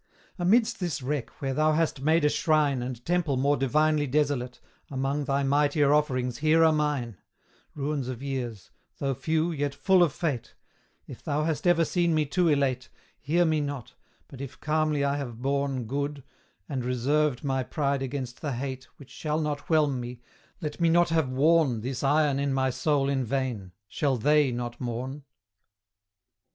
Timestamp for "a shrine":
2.25-2.81